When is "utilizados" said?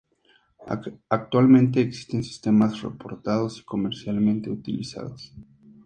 4.49-5.31